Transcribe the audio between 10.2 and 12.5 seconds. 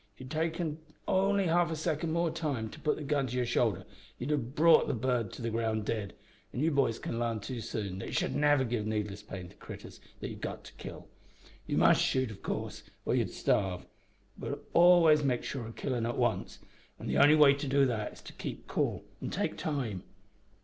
you've got to kill. You must shoot, of